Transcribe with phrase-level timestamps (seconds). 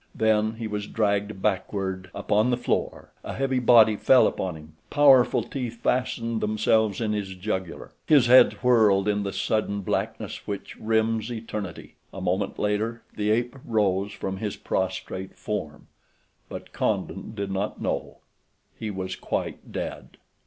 [0.15, 5.43] Then he was dragged backward upon the floor, a heavy body fell upon him, powerful
[5.43, 11.31] teeth fastened themselves in his jugular, his head whirled in the sudden blackness which rims
[11.31, 15.85] eternity—a moment later the ape rose from his prostrate form;
[16.49, 20.17] but Condon did not know—he was quite dead.